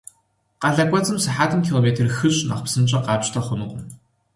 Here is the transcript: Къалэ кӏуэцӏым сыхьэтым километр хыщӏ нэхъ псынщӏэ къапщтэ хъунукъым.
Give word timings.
Къалэ 0.61 0.83
кӏуэцӏым 0.89 1.17
сыхьэтым 1.23 1.61
километр 1.67 2.07
хыщӏ 2.17 2.39
нэхъ 2.47 2.63
псынщӏэ 2.65 2.99
къапщтэ 3.05 3.39
хъунукъым. 3.45 3.83